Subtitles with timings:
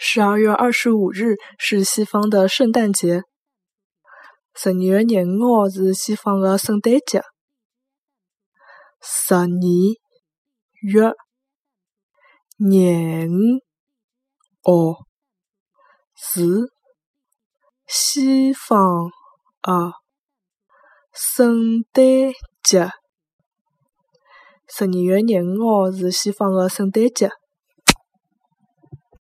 [0.00, 3.22] 十二月二十五日是西方的圣诞节，
[4.54, 7.20] 十二月廿五号是西方的圣诞节。
[9.00, 9.48] 十二
[10.80, 11.12] 月
[12.58, 13.28] 廿
[14.64, 15.04] 五号
[16.14, 16.70] 是
[17.88, 19.10] 西方
[19.62, 19.94] 啊
[21.12, 22.04] 圣诞
[22.62, 22.88] 节。
[24.68, 27.30] 十二月廿五号是西方的圣诞节。